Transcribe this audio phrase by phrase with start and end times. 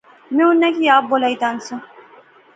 [0.35, 1.75] میں اُنہاں کی آپ بلائی تے آنزا